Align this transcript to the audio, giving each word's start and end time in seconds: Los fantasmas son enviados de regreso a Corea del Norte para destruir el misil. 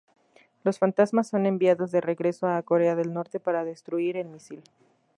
Los 0.63 0.79
fantasmas 0.79 1.27
son 1.29 1.45
enviados 1.45 1.91
de 1.91 2.01
regreso 2.01 2.47
a 2.47 2.63
Corea 2.63 2.95
del 2.95 3.13
Norte 3.13 3.39
para 3.39 3.63
destruir 3.63 4.17
el 4.17 4.29
misil. 4.29 4.63